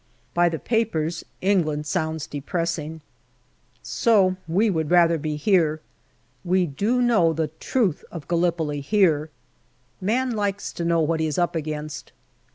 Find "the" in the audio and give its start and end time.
0.49-0.57, 7.33-7.49